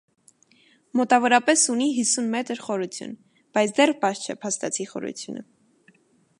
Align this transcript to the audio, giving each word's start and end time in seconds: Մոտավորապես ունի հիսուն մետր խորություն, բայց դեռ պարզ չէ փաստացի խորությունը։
Մոտավորապես 1.01 1.65
ունի 1.73 1.89
հիսուն 1.97 2.31
մետր 2.37 2.63
խորություն, 2.69 3.13
բայց 3.59 3.77
դեռ 3.81 3.95
պարզ 4.07 4.25
չէ 4.25 4.39
փաստացի 4.47 4.89
խորությունը։ 4.95 5.49